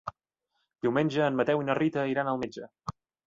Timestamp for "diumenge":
0.85-1.21